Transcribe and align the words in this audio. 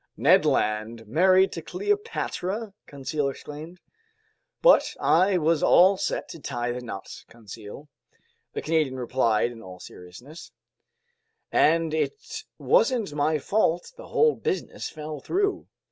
"Ned 0.17 0.47
Land 0.47 1.05
married 1.07 1.51
to 1.51 1.61
Cleopatra?" 1.61 2.73
Conseil 2.87 3.29
exclaimed. 3.29 3.79
"But 4.63 4.95
I 4.99 5.37
was 5.37 5.61
all 5.61 5.95
set 5.95 6.27
to 6.29 6.39
tie 6.39 6.71
the 6.71 6.81
knot, 6.81 7.23
Conseil," 7.29 7.87
the 8.53 8.63
Canadian 8.63 8.95
replied 8.97 9.51
in 9.51 9.61
all 9.61 9.79
seriousness, 9.79 10.51
"and 11.51 11.93
it 11.93 12.43
wasn't 12.57 13.13
my 13.13 13.37
fault 13.37 13.93
the 13.95 14.07
whole 14.07 14.33
business 14.35 14.89
fell 14.89 15.19
through. 15.19 15.67